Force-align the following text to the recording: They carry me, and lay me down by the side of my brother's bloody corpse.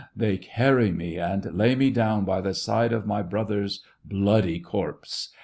They 0.17 0.37
carry 0.39 0.91
me, 0.91 1.19
and 1.19 1.45
lay 1.53 1.75
me 1.75 1.91
down 1.91 2.25
by 2.25 2.41
the 2.41 2.55
side 2.55 2.91
of 2.91 3.05
my 3.05 3.21
brother's 3.21 3.83
bloody 4.03 4.59
corpse. 4.59 5.29